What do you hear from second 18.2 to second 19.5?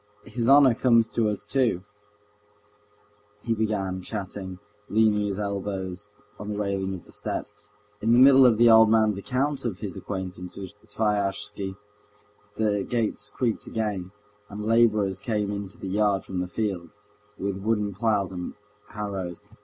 and harrows.